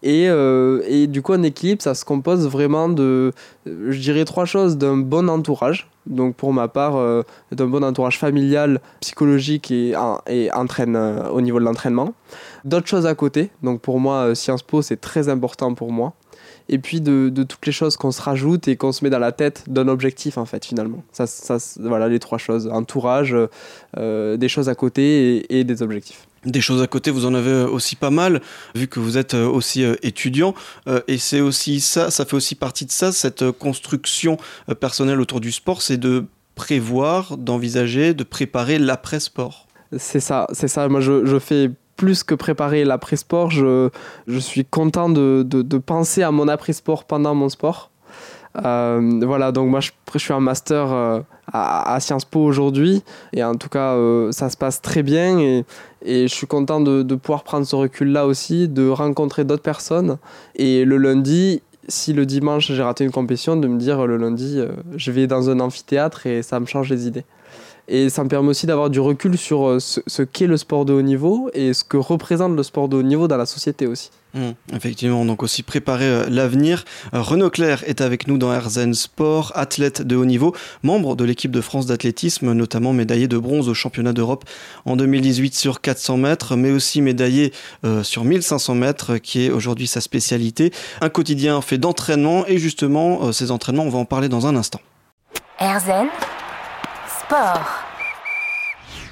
Et, 0.03 0.25
et, 0.25 1.08
du 1.08 1.22
coup, 1.22 1.34
un 1.34 1.43
équilibre, 1.43 1.81
ça 1.81 1.93
se 1.93 2.03
compose 2.05 2.48
vraiment 2.48 2.89
de, 2.89 3.34
je 3.65 4.00
dirais, 4.00 4.25
trois 4.25 4.46
choses. 4.46 4.77
D'un 4.77 4.98
bon 4.98 5.29
entourage, 5.29 5.89
donc 6.08 6.36
pour 6.36 6.53
ma 6.53 6.67
part, 6.67 7.24
d'un 7.51 7.67
bon 7.67 7.84
entourage 7.84 8.17
familial, 8.17 8.81
psychologique 9.01 9.70
et, 9.70 9.93
et 10.27 10.51
entraîne, 10.53 10.96
au 11.31 11.41
niveau 11.41 11.60
de 11.60 11.65
l'entraînement. 11.65 12.15
D'autres 12.65 12.88
choses 12.88 13.05
à 13.05 13.13
côté, 13.13 13.51
donc 13.62 13.81
pour 13.81 14.00
moi, 14.00 14.34
Sciences 14.34 14.63
Po, 14.63 14.81
c'est 14.81 15.00
très 15.00 15.29
important 15.29 15.75
pour 15.75 15.91
moi 15.91 16.13
et 16.72 16.79
puis 16.79 17.01
de, 17.01 17.29
de 17.29 17.43
toutes 17.43 17.65
les 17.65 17.72
choses 17.72 17.98
qu'on 17.98 18.12
se 18.12 18.22
rajoute 18.22 18.67
et 18.67 18.77
qu'on 18.77 18.91
se 18.91 19.03
met 19.03 19.10
dans 19.10 19.20
la 19.20 19.31
tête 19.31 19.65
d'un 19.67 19.88
objectif 19.88 20.38
en 20.38 20.46
fait 20.46 20.65
finalement. 20.65 21.03
Ça, 21.12 21.27
ça, 21.27 21.58
voilà 21.79 22.08
les 22.08 22.20
trois 22.20 22.38
choses 22.38 22.67
entourage, 22.67 23.36
euh, 23.98 24.38
des 24.38 24.48
choses 24.48 24.70
à 24.70 24.75
côté 24.75 25.46
et, 25.53 25.63
des 25.63 25.84
objectifs. 25.84 26.27
Des 26.45 26.62
choses 26.62 26.81
à 26.81 26.88
côté, 26.88 27.12
vous 27.12 27.25
en 27.25 27.33
avez 27.33 27.63
aussi 27.63 27.95
pas 27.95 28.10
mal, 28.10 28.41
vu 28.74 28.88
que 28.88 29.00
vous 29.00 29.17
êtes 29.17 29.36
aussi 29.36 29.83
euh, 29.83 29.95
étudiant. 30.01 30.55
Euh, 30.88 31.01
et 31.07 31.17
c'est 31.17 31.41
aussi 31.41 31.79
ça, 31.79 32.10
ça 32.10 32.25
fait 32.25 32.36
aussi 32.36 32.55
partie 32.55 32.86
de 32.86 32.91
ça, 32.91 33.12
cette 33.12 33.51
construction 33.51 34.38
personnelle 34.79 35.19
autour 35.19 35.39
du 35.39 35.51
sport, 35.51 35.81
c'est 35.81 35.98
de 35.98 36.25
prévoir, 36.55 37.38
d'envisager, 37.38 38.13
de 38.13 38.24
préparer 38.24 38.79
l'après-sport. 38.79 39.67
C'est 39.98 40.19
ça, 40.19 40.48
c'est 40.53 40.67
ça. 40.67 40.88
Moi, 40.88 41.01
je, 41.01 41.25
je 41.25 41.38
fais 41.38 41.69
plus 42.01 42.24
que 42.24 42.33
préparer 42.33 42.83
l'après-sport, 42.83 43.51
je, 43.51 43.89
je, 44.25 44.39
suis 44.39 44.65
content 44.65 45.07
de, 45.07 45.43
de, 45.48 45.77
penser 45.77 46.24
à 46.24 46.31
mon 46.31 46.48
après-sport 46.48 47.03
pendant 47.03 47.36
mon 47.36 47.48
sport. 47.48 47.90
Voilà, 48.55 49.51
donc 49.51 49.70
moi 49.70 49.79
je, 49.79 49.91
suis 50.17 50.34
un 50.34 50.39
master 50.39 51.24
à, 51.51 52.00
Sciences 52.00 52.25
Po 52.25 52.41
aujourd'hui. 52.41 53.03
Et 53.34 53.43
en 53.43 53.55
tout 53.55 53.70
cas, 53.70 53.96
ça 54.31 54.50
se 54.50 54.58
passe 54.58 54.81
très 54.81 55.03
bien. 55.03 55.39
Et, 55.39 55.65
je 56.03 56.34
suis 56.34 56.48
content 56.48 56.81
de, 56.81 57.03
de 57.03 57.15
pouvoir 57.15 57.43
prendre 57.43 57.65
ce 57.65 57.75
recul-là 57.75 58.25
aussi, 58.25 58.67
de 58.67 58.88
rencontrer 58.88 59.43
d'autres 59.43 59.62
personnes. 59.62 60.17
Et 60.55 60.84
le 60.84 60.98
lundi, 60.98 61.62
si 61.88 62.13
le 62.13 62.25
dimanche 62.25 62.72
j'ai 62.72 62.81
raté 62.81 63.03
une 63.03 63.12
compétition, 63.12 63.55
de 63.55 63.67
me 63.67 63.77
dire 63.77 64.08
le 64.08 64.17
lundi, 64.17 64.60
je 64.96 65.12
vais 65.12 65.27
dans 65.27 65.50
un 65.50 65.60
amphithéâtre 65.60 66.25
et 66.25 66.41
ça 66.41 66.60
me 66.60 66.65
change 66.65 66.89
les 66.89 67.08
idées. 67.08 67.25
Et 67.93 68.10
ça 68.10 68.24
me 68.24 68.29
permet 68.29 68.48
aussi 68.48 68.65
d'avoir 68.65 68.89
du 68.89 69.01
recul 69.01 69.38
sur 69.38 69.67
euh, 69.67 69.79
ce, 69.79 70.21
qu'est 70.21 70.48
le 70.48 70.55
sport 70.55 70.86
de 70.86 70.93
haut 70.93 71.01
niveau 71.01 71.50
et 71.53 71.74
ce 71.74 71.83
que 71.83 71.98
représente 71.98 72.55
le 72.55 72.63
sport 72.63 72.88
de 72.88 72.95
haut 72.95 73.03
niveau 73.03 73.27
dans 73.27 73.36
la 73.36 73.45
société 73.45 73.86
aussi. 73.86 74.12
Mmh, 74.33 74.51
effectivement, 74.74 75.25
donc 75.25 75.43
aussi 75.43 75.62
préparer 75.62 76.05
euh, 76.05 76.25
l'avenir. 76.29 76.86
Euh, 77.13 77.21
Renaud 77.21 77.50
Claire 77.50 77.83
est 77.86 78.00
avec 78.00 78.29
nous 78.29 78.38
dans 78.38 78.53
Herzen 78.53 78.93
Sport, 78.93 79.51
athlète 79.55 80.03
de 80.03 80.15
haut 80.15 80.24
niveau, 80.24 80.55
membre 80.83 81.17
de 81.17 81.25
l'équipe 81.25 81.51
de 81.51 81.60
France 81.60 81.86
d'athlétisme, 81.86 82.53
notamment 82.53 82.93
médaillé 82.93 83.27
de 83.27 83.38
bronze 83.38 83.67
au 83.67 83.74
championnat 83.74 84.13
d'Europe 84.13 84.45
en 84.86 84.95
2018 84.95 85.53
sur 85.53 85.81
400 85.81 86.15
mètres, 86.15 86.55
mais 86.55 86.71
aussi 86.71 87.01
médaillé 87.01 87.51
sur 88.03 88.24
1500 88.24 88.74
mètres, 88.75 89.17
qui 89.17 89.45
est 89.45 89.50
aujourd'hui 89.50 89.88
sa 89.88 90.00
spécialité. 90.00 90.71
Un 91.01 91.10
quotidien 91.10 91.60
fait 91.60 91.77
d'entraînement 91.77 92.48
et 92.48 92.57
justement, 92.57 93.33
ces 93.33 93.51
entraînements, 93.51 93.83
on 93.83 93.89
va 93.89 94.00
en 94.00 94.05
parler 94.05 94.29
dans 94.29 94.48
un 94.48 94.55
instant. 94.55 94.79
Herzen 95.60 96.07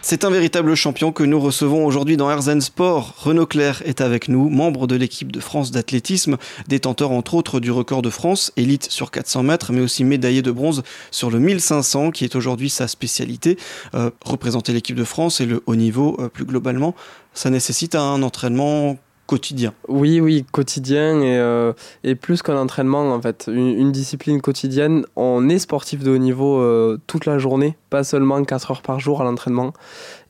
c'est 0.01 0.25
un 0.25 0.29
véritable 0.29 0.75
champion 0.75 1.11
que 1.11 1.23
nous 1.23 1.39
recevons 1.39 1.85
aujourd'hui 1.85 2.17
dans 2.17 2.29
Herzen 2.29 2.59
Sport. 2.59 3.13
Renaud 3.17 3.45
Claire 3.45 3.81
est 3.85 4.01
avec 4.01 4.27
nous, 4.27 4.49
membre 4.49 4.87
de 4.87 4.95
l'équipe 4.95 5.31
de 5.31 5.39
France 5.39 5.71
d'athlétisme, 5.71 6.37
détenteur 6.67 7.11
entre 7.11 7.35
autres 7.35 7.59
du 7.59 7.71
record 7.71 8.01
de 8.01 8.09
France, 8.09 8.51
élite 8.57 8.89
sur 8.91 9.11
400 9.11 9.43
mètres, 9.43 9.71
mais 9.71 9.81
aussi 9.81 10.03
médaillé 10.03 10.41
de 10.41 10.51
bronze 10.51 10.83
sur 11.11 11.29
le 11.29 11.39
1500, 11.39 12.11
qui 12.11 12.25
est 12.25 12.35
aujourd'hui 12.35 12.69
sa 12.69 12.87
spécialité. 12.87 13.57
Euh, 13.93 14.09
représenter 14.25 14.73
l'équipe 14.73 14.95
de 14.95 15.03
France 15.03 15.39
et 15.41 15.45
le 15.45 15.61
haut 15.65 15.75
niveau 15.75 16.17
euh, 16.19 16.27
plus 16.27 16.45
globalement, 16.45 16.95
ça 17.33 17.49
nécessite 17.49 17.95
un 17.95 18.21
entraînement 18.23 18.97
quotidien. 19.29 19.75
Oui, 19.87 20.19
oui, 20.19 20.43
quotidien 20.51 21.21
et, 21.21 21.37
euh, 21.37 21.73
et 22.03 22.15
plus 22.15 22.41
qu'un 22.41 22.57
entraînement 22.57 23.13
en 23.13 23.21
fait. 23.21 23.45
Une, 23.47 23.91
discipline 23.91 24.41
quotidienne, 24.41 25.05
on 25.15 25.49
est 25.49 25.59
sportif 25.59 26.03
de 26.03 26.09
haut 26.09 26.17
niveau 26.17 26.59
euh, 26.59 26.97
toute 27.05 27.27
la 27.27 27.37
journée, 27.37 27.77
pas 27.91 28.03
seulement 28.03 28.43
4 28.43 28.71
heures 28.71 28.81
par 28.81 28.99
jour 28.99 29.21
à 29.21 29.23
l'entraînement. 29.23 29.71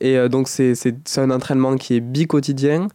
Et 0.01 0.17
euh, 0.17 0.27
donc 0.27 0.49
c'est 0.49 0.73
un 1.15 1.31
entraînement 1.31 1.77
qui 1.77 1.95
est 1.95 2.01
bi-quotidien, 2.01 2.89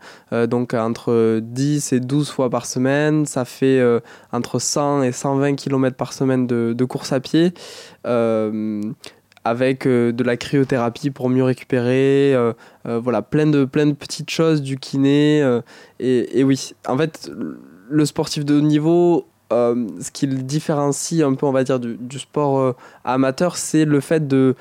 donc 0.46 0.74
entre 0.74 1.40
10 1.42 1.94
et 1.94 2.00
12 2.00 2.28
fois 2.28 2.50
par 2.50 2.66
semaine. 2.66 3.24
Ça 3.24 3.46
fait 3.46 3.82
entre 4.30 4.58
100 4.58 5.04
et 5.04 5.12
120 5.12 5.54
km 5.54 5.96
par 5.96 6.12
semaine 6.12 6.46
de 6.46 6.84
course 6.84 7.12
à 7.12 7.20
pied 7.20 7.54
avec 9.44 9.86
euh, 9.86 10.10
de 10.12 10.24
la 10.24 10.36
cryothérapie 10.36 11.10
pour 11.10 11.28
mieux 11.28 11.44
récupérer, 11.44 12.34
euh, 12.34 12.52
euh, 12.86 12.98
voilà, 12.98 13.22
plein 13.22 13.46
de, 13.46 13.64
plein 13.64 13.86
de 13.86 13.92
petites 13.92 14.30
choses, 14.30 14.62
du 14.62 14.78
kiné. 14.78 15.42
Et, 16.00 16.44
oui, 16.44 16.74
en 16.88 16.96
fait, 16.96 17.30
le 17.88 18.06
sportif 18.06 18.44
de 18.44 18.56
haut 18.56 18.62
niveau, 18.62 19.26
ce 19.50 20.10
qui 20.10 20.26
le 20.26 20.38
différencie 20.38 21.22
un 21.22 21.34
peu, 21.34 21.46
on 21.46 21.52
va 21.52 21.62
dire, 21.62 21.78
du, 21.78 22.18
sport 22.18 22.74
amateur, 23.04 23.56
c'est 23.56 23.84
le 23.84 24.00
fait 24.00 24.26
de 24.26 24.54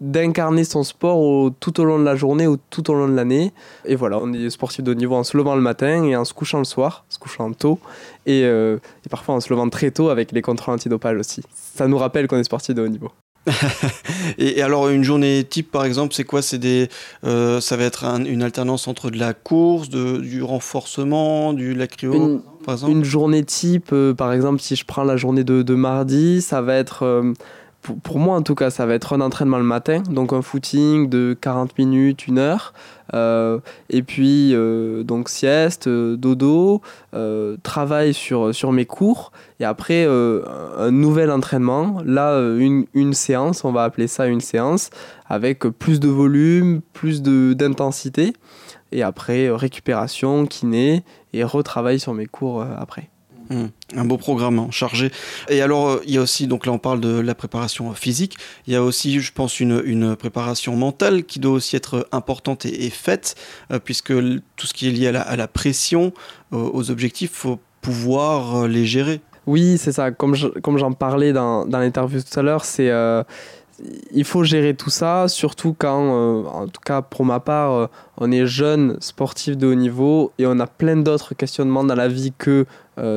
d'incarner 0.00 0.64
son 0.64 0.82
sport 0.82 1.52
tout 1.60 1.78
au 1.78 1.84
long 1.84 1.96
de 1.96 2.04
la 2.04 2.16
journée 2.16 2.48
ou 2.48 2.56
tout 2.70 2.90
au 2.90 2.94
long 2.94 3.06
de 3.06 3.14
l'année. 3.14 3.52
Et 3.84 3.94
voilà, 3.94 4.18
on 4.20 4.32
est 4.32 4.50
sportif 4.50 4.82
de 4.82 4.90
haut 4.90 4.96
niveau 4.96 5.14
en 5.14 5.22
se 5.22 5.36
levant 5.36 5.54
le 5.54 5.60
matin 5.60 6.02
et 6.02 6.16
en 6.16 6.24
se 6.24 6.34
couchant 6.34 6.58
le 6.58 6.64
soir, 6.64 7.04
se 7.08 7.20
couchant 7.20 7.52
tôt, 7.52 7.78
et, 8.26 8.40
et 8.40 9.08
parfois 9.08 9.36
en 9.36 9.40
se 9.40 9.48
levant 9.48 9.68
très 9.68 9.92
tôt 9.92 10.08
avec 10.08 10.32
les 10.32 10.42
contrôles 10.42 10.74
antidopage 10.74 11.16
aussi. 11.18 11.42
Ça 11.54 11.86
nous 11.86 11.98
rappelle 11.98 12.26
qu'on 12.26 12.38
est 12.38 12.44
sportif 12.44 12.74
de 12.74 12.82
haut 12.82 12.88
niveau. 12.88 13.12
Et, 14.38 14.62
alors 14.62 14.88
une 14.88 15.02
journée 15.02 15.44
type 15.44 15.70
par 15.70 15.84
exemple 15.84 16.14
c'est 16.14 16.24
quoi? 16.24 16.42
C'est 16.42 16.58
des 16.58 16.88
euh, 17.24 17.60
ça 17.60 17.76
va 17.76 17.84
être 17.84 18.04
une 18.04 18.42
alternance 18.42 18.86
entre 18.86 19.10
de 19.10 19.18
la 19.18 19.34
course 19.34 19.88
de, 19.88 20.18
du 20.18 20.42
renforcement 20.42 21.52
du 21.52 21.74
la 21.74 21.86
cryo 21.88 22.12
une, 22.12 22.40
par 22.64 22.74
exemple? 22.74 22.92
une 22.92 23.04
journée 23.04 23.44
type 23.44 23.90
euh, 23.92 24.14
par 24.14 24.32
exemple 24.32 24.60
si 24.60 24.76
je 24.76 24.84
prends 24.84 25.04
la 25.04 25.16
journée 25.16 25.44
de, 25.44 25.62
de 25.62 25.74
mardi 25.74 26.40
ça 26.40 26.62
va 26.62 26.74
être 26.76 27.04
euh, 27.88 27.94
pour, 28.02 28.18
moi 28.18 28.36
en 28.36 28.42
tout 28.42 28.54
cas, 28.54 28.70
ça 28.70 28.86
va 28.86 28.94
être 28.94 29.12
un 29.12 29.20
entraînement 29.20 29.58
le 29.58 29.64
matin, 29.64 30.02
donc 30.08 30.32
un 30.32 30.42
footing 30.42 31.08
de 31.08 31.36
40 31.40 31.78
minutes, 31.78 32.26
une 32.26 32.38
heure, 32.38 32.72
euh, 33.14 33.58
et 33.90 34.02
puis 34.02 34.54
euh, 34.54 35.02
donc 35.02 35.28
sieste, 35.28 35.86
euh, 35.86 36.16
dodo, 36.16 36.80
travail 37.62 38.14
sur, 38.14 38.54
sur 38.54 38.72
mes 38.72 38.86
cours, 38.86 39.32
et 39.60 39.64
après 39.64 40.06
un 40.06 40.90
nouvel 40.90 41.30
entraînement, 41.30 41.98
là 42.04 42.38
une, 42.38 42.86
une, 42.94 43.12
séance, 43.12 43.64
on 43.64 43.72
va 43.72 43.84
appeler 43.84 44.06
ça 44.06 44.26
une 44.26 44.40
séance, 44.40 44.90
avec 45.28 45.60
plus 45.60 46.00
de 46.00 46.08
volume, 46.08 46.80
plus 46.92 47.22
d'intensité, 47.22 48.32
et 48.92 49.02
après 49.02 49.50
récupération, 49.50 50.46
kiné, 50.46 51.04
et 51.32 51.44
retravail 51.44 51.98
sur 51.98 52.14
mes 52.14 52.26
cours 52.26 52.64
après. 52.78 53.11
Hmm. 53.50 53.66
un 53.96 54.04
beau 54.04 54.16
programme 54.16 54.58
hein, 54.58 54.68
chargé. 54.70 55.10
Et 55.48 55.62
alors, 55.62 55.88
euh, 55.88 56.02
il 56.06 56.14
y 56.14 56.18
a 56.18 56.22
aussi, 56.22 56.46
donc 56.46 56.66
là 56.66 56.72
on 56.72 56.78
parle 56.78 57.00
de 57.00 57.20
la 57.20 57.34
préparation 57.34 57.92
physique, 57.92 58.36
il 58.66 58.72
y 58.72 58.76
a 58.76 58.82
aussi, 58.82 59.20
je 59.20 59.32
pense, 59.32 59.60
une, 59.60 60.16
préparation 60.16 60.76
mentale 60.76 61.24
qui 61.24 61.38
doit 61.38 61.52
aussi 61.52 61.76
être 61.76 62.06
importante 62.12 62.66
et, 62.66 62.90
faite, 62.90 63.34
euh, 63.70 63.78
puisque 63.78 64.12
tout 64.56 64.66
ce 64.66 64.74
qui 64.74 64.88
est 64.88 64.90
lié 64.90 65.08
à 65.08 65.36
la, 65.36 65.48
pression, 65.48 66.12
euh, 66.52 66.56
aux 66.72 66.90
objectifs, 66.90 67.32
faut 67.32 67.58
pouvoir 67.80 68.68
les 68.68 68.86
gérer. 68.86 69.20
Oui, 69.46 69.76
c'est 69.78 69.92
ça. 69.92 70.12
Comme 70.12 70.34
j'en 70.34 70.92
parlais 70.92 71.32
dans, 71.32 71.66
dans 71.66 71.78
l'interview 71.78 72.20
tout 72.20 72.38
à 72.38 72.42
l'heure, 72.42 72.64
c'est 72.64 72.90
il 74.12 74.24
faut 74.24 74.44
gérer 74.44 74.74
tout 74.74 74.90
ça, 74.90 75.26
surtout 75.26 75.74
quand, 75.76 76.46
en 76.46 76.68
tout 76.68 76.80
cas 76.84 77.02
pour 77.02 77.24
ma 77.24 77.40
part, 77.40 77.88
on 78.18 78.30
est 78.30 78.46
jeune, 78.46 78.96
sportif 79.00 79.56
de 79.56 79.66
haut 79.66 79.74
niveau 79.74 80.30
et 80.38 80.46
on 80.46 80.60
a 80.60 80.68
plein 80.68 80.96
d'autres 80.96 81.34
questionnements 81.34 81.82
dans 81.82 81.96
la 81.96 82.06
vie 82.06 82.32
que 82.38 82.66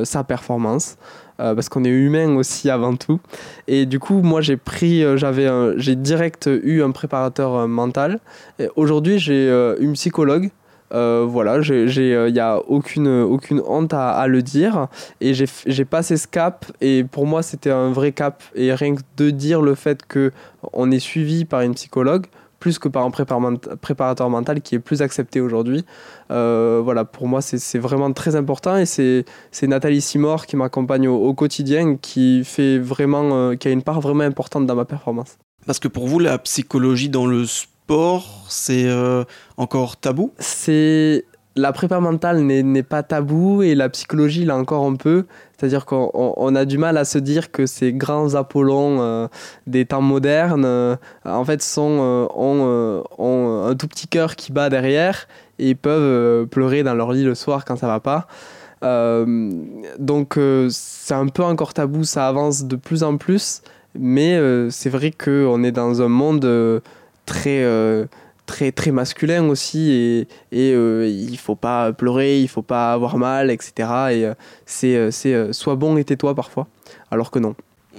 sa 0.04 0.24
performance. 0.24 0.96
parce 1.36 1.68
qu'on 1.68 1.84
est 1.84 1.90
humain 1.90 2.36
aussi 2.36 2.70
avant 2.70 2.96
tout. 2.96 3.20
Et 3.68 3.84
du 3.84 4.00
coup, 4.00 4.22
moi, 4.22 4.40
j'ai 4.40 4.56
pris, 4.56 5.04
j'avais, 5.18 5.48
j'ai 5.76 5.96
direct 5.96 6.48
eu 6.62 6.82
un 6.82 6.90
préparateur 6.92 7.68
mental. 7.68 8.20
Aujourd'hui, 8.76 9.18
j'ai 9.18 9.48
une 9.80 9.92
psychologue 9.92 10.50
euh, 10.92 11.26
voilà, 11.28 11.58
il 11.58 11.86
n'y 11.86 12.12
euh, 12.12 12.30
a 12.40 12.58
aucune, 12.68 13.08
aucune 13.08 13.60
honte 13.66 13.92
à, 13.92 14.26
le 14.26 14.42
dire. 14.42 14.88
Et 15.20 15.34
j'ai 15.34 15.84
passé 15.84 16.16
ce 16.16 16.28
cap. 16.28 16.66
Et 16.80 17.04
pour 17.04 17.26
moi, 17.26 17.42
c'était 17.42 17.70
un 17.70 17.90
vrai 17.90 18.12
cap. 18.12 18.42
Et 18.54 18.72
rien 18.72 18.94
que 18.94 19.02
de 19.16 19.30
dire 19.30 19.62
le 19.62 19.74
fait 19.74 20.02
qu'on 20.06 20.90
est 20.90 21.00
suivi 21.00 21.44
par 21.44 21.62
une 21.62 21.74
psychologue, 21.74 22.26
plus 22.66 22.80
que 22.80 22.88
par 22.88 23.04
un 23.04 23.10
préparateur 23.80 24.28
mental 24.28 24.60
qui 24.60 24.74
est 24.74 24.80
plus 24.80 25.00
accepté 25.00 25.40
aujourd'hui. 25.40 25.84
Euh, 26.32 26.80
voilà, 26.82 27.04
pour 27.04 27.28
moi, 27.28 27.40
c'est 27.40 27.78
vraiment 27.78 28.12
très 28.12 28.34
important 28.34 28.76
et 28.76 28.86
c'est 28.86 29.24
Nathalie 29.62 30.00
Simor 30.00 30.46
qui 30.46 30.56
m'accompagne 30.56 31.06
au, 31.06 31.32
quotidien 31.32 31.96
qui 31.96 32.42
fait 32.42 32.78
vraiment, 32.78 33.54
qui 33.54 33.68
a 33.68 33.70
une 33.70 33.82
part 33.82 34.00
vraiment 34.00 34.24
importante 34.24 34.66
dans 34.66 34.74
ma 34.74 34.84
performance. 34.84 35.38
Parce 35.64 35.78
que 35.78 35.86
pour 35.86 36.08
vous, 36.08 36.18
la 36.18 36.38
psychologie 36.38 37.08
dans 37.08 37.26
le 37.26 37.46
sport, 37.46 37.76
sport, 37.86 38.44
c'est 38.48 38.86
euh, 38.86 39.22
encore 39.56 39.96
tabou? 39.96 40.32
C'est 40.40 41.24
la 41.56 41.72
prépa 41.72 42.00
mentale 42.00 42.40
n'est 42.42 42.82
pas 42.82 43.02
tabou 43.02 43.62
et 43.62 43.74
la 43.74 43.88
psychologie 43.88 44.44
là 44.44 44.56
encore 44.56 44.84
un 44.84 44.96
peu. 44.96 45.24
C'est-à-dire 45.56 45.86
qu'on 45.86 46.54
a 46.54 46.64
du 46.64 46.78
mal 46.78 46.98
à 46.98 47.04
se 47.04 47.18
dire 47.18 47.50
que 47.50 47.66
ces 47.66 47.92
grands 47.92 48.34
Apollons 48.34 48.98
euh, 49.00 49.26
des 49.66 49.86
temps 49.86 50.02
modernes, 50.02 50.66
euh, 50.66 50.96
en 51.24 51.44
fait, 51.44 51.62
sont, 51.62 52.28
ont, 52.34 53.02
ont, 53.18 53.64
un 53.64 53.74
tout 53.74 53.88
petit 53.88 54.06
cœur 54.06 54.36
qui 54.36 54.52
bat 54.52 54.68
derrière 54.68 55.26
et 55.58 55.74
peuvent 55.74 56.46
pleurer 56.46 56.82
dans 56.82 56.94
leur 56.94 57.12
lit 57.12 57.24
le 57.24 57.34
soir 57.34 57.64
quand 57.64 57.76
ça 57.76 57.86
va 57.86 58.00
pas. 58.00 58.26
donc 59.98 60.38
c'est 60.68 61.14
un 61.14 61.28
peu 61.28 61.42
encore 61.42 61.72
tabou, 61.72 62.04
ça 62.04 62.28
avance 62.28 62.64
de 62.64 62.76
plus 62.76 63.02
en 63.02 63.16
plus, 63.16 63.62
mais 63.98 64.38
c'est 64.70 64.90
vrai 64.90 65.10
qu'on 65.10 65.64
est 65.64 65.72
dans 65.72 66.02
un 66.02 66.08
monde 66.08 66.82
très 67.26 67.64
euh, 67.64 68.06
très 68.46 68.72
très 68.72 68.90
masculin 68.92 69.48
aussi 69.48 69.90
et, 69.90 70.20
et 70.52 70.72
euh, 70.72 71.08
il 71.08 71.36
faut 71.36 71.56
pas 71.56 71.92
pleurer, 71.92 72.40
il 72.40 72.48
faut 72.48 72.62
pas 72.62 72.92
avoir 72.92 73.18
mal, 73.18 73.50
etc. 73.50 73.72
Et 74.12 74.24
euh, 74.24 74.34
c'est 74.64 75.10
c'est 75.10 75.52
soit 75.52 75.74
bon 75.74 75.96
et 75.96 76.04
tais-toi 76.04 76.34
parfois, 76.34 76.66
alors 77.10 77.30
que 77.30 77.38
non. 77.38 77.54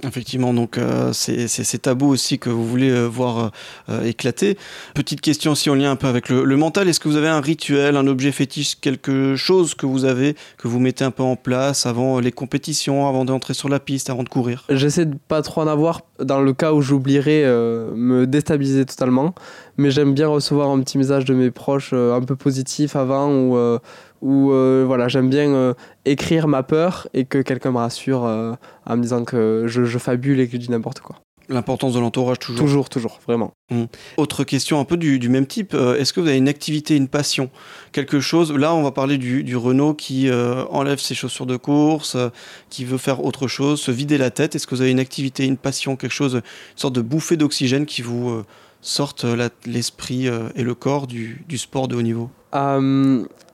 Effectivement, 0.06 0.54
donc 0.54 0.78
euh, 0.78 1.12
c'est 1.12 1.48
c'est 1.48 1.78
tabou 1.78 2.06
aussi 2.08 2.38
que 2.38 2.50
vous 2.50 2.66
voulez 2.66 2.90
euh, 2.90 3.06
voir 3.06 3.50
euh, 3.88 4.04
éclater. 4.04 4.56
Petite 4.94 5.20
question 5.20 5.54
si 5.54 5.70
on 5.70 5.74
lien 5.74 5.90
un 5.90 5.96
peu 5.96 6.06
avec 6.06 6.28
le, 6.28 6.56
mental, 6.56 6.88
est-ce 6.88 7.00
que 7.00 7.08
vous 7.08 7.16
avez 7.16 7.28
un 7.28 7.40
rituel, 7.40 7.96
un 7.96 8.06
objet 8.06 8.30
fétiche, 8.30 8.78
quelque 8.80 9.34
chose 9.34 9.74
que 9.74 9.86
vous 9.86 10.04
avez, 10.04 10.36
que 10.56 10.68
vous 10.68 10.78
mettez 10.78 11.04
un 11.04 11.10
peu 11.10 11.22
en 11.22 11.36
place 11.36 11.84
avant 11.86 12.20
les 12.20 12.30
compétitions, 12.30 13.08
avant 13.08 13.24
d'entrer 13.24 13.54
sur 13.54 13.68
la 13.68 13.80
piste, 13.80 14.08
avant 14.08 14.22
de 14.22 14.28
courir? 14.28 14.64
J'essaie 14.70 15.06
de 15.06 15.16
pas 15.26 15.42
trop 15.42 15.62
en 15.62 15.66
avoir 15.66 16.02
dans 16.20 16.40
le 16.40 16.52
cas 16.52 16.72
où 16.72 16.80
j'oublierais 16.80 17.44
me 17.44 18.26
déstabiliser 18.26 18.84
totalement, 18.84 19.34
mais 19.76 19.90
j'aime 19.90 20.14
bien 20.14 20.28
recevoir 20.28 20.70
un 20.70 20.80
petit 20.80 20.98
message 20.98 21.24
de 21.24 21.34
mes 21.34 21.50
proches 21.50 21.92
un 21.92 22.20
peu 22.20 22.36
positif 22.36 22.96
avant 22.96 23.30
ou 23.30 23.78
où 24.20 24.48
voilà, 24.48 25.08
j'aime 25.08 25.30
bien 25.30 25.74
écrire 26.04 26.48
ma 26.48 26.62
peur 26.62 27.08
et 27.14 27.24
que 27.24 27.38
quelqu'un 27.38 27.72
me 27.72 27.78
rassure 27.78 28.22
en 28.22 28.96
me 28.96 29.02
disant 29.02 29.24
que 29.24 29.64
je, 29.66 29.84
je 29.84 29.98
fabule 29.98 30.40
et 30.40 30.46
que 30.46 30.52
je 30.52 30.58
dis 30.58 30.70
n'importe 30.70 31.00
quoi. 31.00 31.16
L'importance 31.50 31.94
de 31.94 31.98
l'entourage, 31.98 32.38
toujours. 32.38 32.66
Toujours, 32.66 32.88
toujours, 32.90 33.20
vraiment. 33.26 33.54
Mmh. 33.70 33.84
Autre 34.18 34.44
question 34.44 34.80
un 34.80 34.84
peu 34.84 34.98
du, 34.98 35.28
même 35.30 35.46
type, 35.46 35.72
euh, 35.72 35.96
est-ce 35.96 36.12
que 36.12 36.20
vous 36.20 36.28
avez 36.28 36.36
une 36.36 36.48
activité, 36.48 36.94
une 36.94 37.08
passion 37.08 37.48
Quelque 37.92 38.20
chose, 38.20 38.52
là 38.52 38.74
on 38.74 38.82
va 38.82 38.90
parler 38.90 39.16
du, 39.16 39.56
Renault 39.56 39.94
qui 39.94 40.28
euh, 40.28 40.66
enlève 40.66 40.98
ses 40.98 41.14
chaussures 41.14 41.46
de 41.46 41.56
course, 41.56 42.16
euh, 42.16 42.28
qui 42.68 42.84
veut 42.84 42.98
faire 42.98 43.24
autre 43.24 43.48
chose, 43.48 43.80
se 43.80 43.90
vider 43.90 44.18
la 44.18 44.30
tête. 44.30 44.56
Est-ce 44.56 44.66
que 44.66 44.74
vous 44.74 44.82
avez 44.82 44.90
une 44.90 45.00
activité, 45.00 45.46
une 45.46 45.56
passion, 45.56 45.96
quelque 45.96 46.12
chose, 46.12 46.34
une 46.34 46.42
sorte 46.76 46.94
de 46.94 47.00
bouffée 47.00 47.38
d'oxygène 47.38 47.86
qui 47.86 48.02
vous 48.02 48.42
sorte 48.82 49.24
l'esprit 49.64 50.26
et 50.26 50.62
le 50.62 50.74
corps 50.74 51.06
du, 51.06 51.44
du 51.48 51.56
sport 51.56 51.88
de 51.88 51.96
haut 51.96 52.02
niveau? 52.02 52.28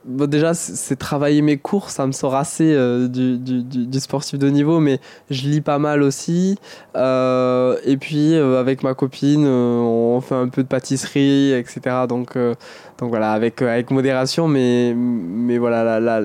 Bon, 0.05 0.29
déjà, 0.29 0.53
c'est 0.53 0.95
travailler 0.95 1.41
mes 1.41 1.57
cours, 1.57 1.89
ça 1.89 2.05
me 2.07 2.11
sort 2.11 2.35
assez 2.35 2.73
euh, 2.73 3.07
du, 3.07 3.37
du, 3.37 3.63
du, 3.63 3.99
sportif 3.99 4.39
de 4.39 4.49
niveau, 4.49 4.79
mais 4.79 4.99
je 5.29 5.47
lis 5.47 5.61
pas 5.61 5.79
mal 5.79 6.03
aussi. 6.03 6.57
Euh, 6.95 7.77
et 7.83 7.97
puis, 7.97 8.35
euh, 8.35 8.59
avec 8.59 8.83
ma 8.83 8.93
copine, 8.93 9.45
on 9.47 10.21
fait 10.21 10.35
un 10.35 10.47
peu 10.47 10.63
de 10.63 10.67
pâtisserie, 10.67 11.53
etc. 11.53 12.05
Donc, 12.07 12.37
donc 12.37 13.09
voilà, 13.09 13.33
avec, 13.33 13.61
avec 13.61 13.91
modération, 13.91 14.47
mais, 14.47 14.93
mais 14.95 15.57
voilà, 15.57 15.99
la, 15.99 15.99
la 15.99 16.21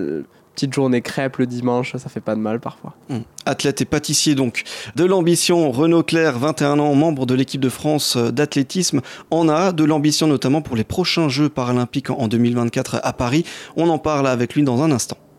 petite 0.60 0.74
journée 0.74 1.00
crêpe 1.00 1.38
le 1.38 1.46
dimanche, 1.46 1.96
ça 1.96 2.10
fait 2.10 2.20
pas 2.20 2.34
de 2.34 2.40
mal 2.40 2.60
parfois. 2.60 2.94
Hum. 3.08 3.22
Athlète 3.46 3.80
et 3.80 3.86
pâtissier 3.86 4.34
donc 4.34 4.64
de 4.94 5.04
l'ambition, 5.06 5.70
Renaud 5.70 6.02
Claire, 6.02 6.38
21 6.38 6.78
ans, 6.78 6.94
membre 6.94 7.24
de 7.24 7.34
l'équipe 7.34 7.62
de 7.62 7.70
France 7.70 8.18
d'athlétisme, 8.18 9.00
en 9.30 9.48
a 9.48 9.72
de 9.72 9.84
l'ambition 9.84 10.26
notamment 10.26 10.60
pour 10.60 10.76
les 10.76 10.84
prochains 10.84 11.30
Jeux 11.30 11.48
paralympiques 11.48 12.10
en 12.10 12.28
2024 12.28 13.00
à 13.02 13.12
Paris. 13.14 13.46
On 13.76 13.88
en 13.88 13.98
parle 13.98 14.26
avec 14.26 14.54
lui 14.54 14.62
dans 14.62 14.82
un 14.82 14.90
instant. 14.90 15.16